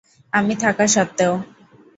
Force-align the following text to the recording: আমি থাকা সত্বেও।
আমি 0.33 0.53
থাকা 0.63 0.85
সত্বেও। 0.87 1.33